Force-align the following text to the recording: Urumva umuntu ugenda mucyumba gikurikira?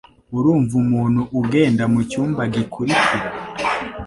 Urumva 0.37 0.73
umuntu 0.83 1.21
ugenda 1.39 1.83
mucyumba 1.93 2.41
gikurikira? 2.53 3.25